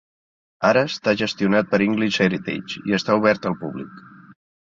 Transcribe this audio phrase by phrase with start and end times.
[0.69, 4.03] Ara està gestionat per English Heritage i està obert al públic.